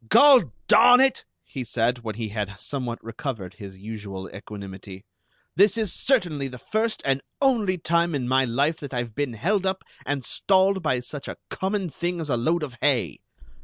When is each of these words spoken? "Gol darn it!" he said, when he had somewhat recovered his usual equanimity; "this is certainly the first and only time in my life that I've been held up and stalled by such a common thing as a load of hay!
"Gol 0.09 0.51
darn 0.67 0.99
it!" 0.99 1.25
he 1.43 1.63
said, 1.63 1.99
when 1.99 2.15
he 2.15 2.29
had 2.29 2.59
somewhat 2.59 3.03
recovered 3.03 3.53
his 3.53 3.77
usual 3.77 4.27
equanimity; 4.35 5.05
"this 5.55 5.77
is 5.77 5.93
certainly 5.93 6.47
the 6.47 6.57
first 6.57 7.03
and 7.05 7.21
only 7.39 7.77
time 7.77 8.15
in 8.15 8.27
my 8.27 8.43
life 8.43 8.77
that 8.77 8.95
I've 8.95 9.13
been 9.13 9.33
held 9.33 9.63
up 9.63 9.83
and 10.03 10.25
stalled 10.25 10.81
by 10.81 11.01
such 11.01 11.27
a 11.27 11.37
common 11.51 11.87
thing 11.87 12.19
as 12.19 12.31
a 12.31 12.35
load 12.35 12.63
of 12.63 12.77
hay! 12.81 13.19